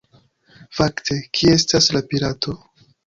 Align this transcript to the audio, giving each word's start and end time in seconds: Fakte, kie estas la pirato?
Fakte, 0.77 1.17
kie 1.39 1.53
estas 1.59 1.91
la 1.99 2.03
pirato? 2.15 2.57